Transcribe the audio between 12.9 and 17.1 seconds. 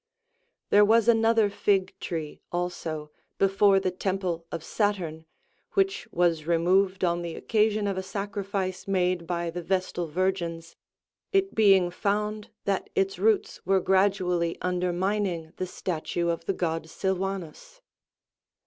its roots were gra dually undermining the statue of the god